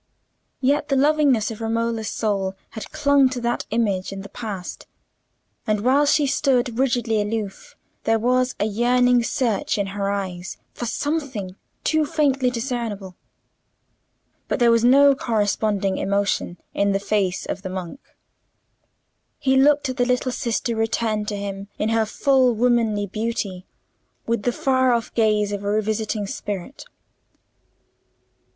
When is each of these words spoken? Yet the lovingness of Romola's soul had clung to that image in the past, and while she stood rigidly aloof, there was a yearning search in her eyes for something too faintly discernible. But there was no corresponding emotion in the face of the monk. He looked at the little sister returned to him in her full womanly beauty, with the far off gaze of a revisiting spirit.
Yet 0.61 0.87
the 0.89 0.95
lovingness 0.95 1.51
of 1.51 1.61
Romola's 1.61 2.09
soul 2.09 2.55
had 2.71 2.89
clung 2.91 3.29
to 3.29 3.41
that 3.41 3.67
image 3.69 4.11
in 4.11 4.21
the 4.23 4.29
past, 4.29 4.87
and 5.67 5.81
while 5.81 6.07
she 6.07 6.25
stood 6.25 6.79
rigidly 6.79 7.21
aloof, 7.21 7.75
there 8.05 8.17
was 8.17 8.55
a 8.59 8.65
yearning 8.65 9.21
search 9.21 9.77
in 9.77 9.85
her 9.93 10.09
eyes 10.09 10.57
for 10.73 10.87
something 10.87 11.55
too 11.83 12.07
faintly 12.07 12.49
discernible. 12.49 13.15
But 14.47 14.57
there 14.57 14.71
was 14.71 14.83
no 14.83 15.13
corresponding 15.13 15.99
emotion 15.99 16.57
in 16.73 16.93
the 16.93 16.99
face 16.99 17.45
of 17.45 17.61
the 17.61 17.69
monk. 17.69 17.99
He 19.37 19.55
looked 19.55 19.87
at 19.87 19.97
the 19.97 20.05
little 20.07 20.31
sister 20.31 20.75
returned 20.75 21.27
to 21.27 21.37
him 21.37 21.67
in 21.77 21.89
her 21.89 22.07
full 22.07 22.55
womanly 22.55 23.05
beauty, 23.05 23.67
with 24.25 24.41
the 24.41 24.51
far 24.51 24.93
off 24.93 25.13
gaze 25.13 25.51
of 25.51 25.63
a 25.63 25.69
revisiting 25.69 26.25
spirit. 26.25 26.85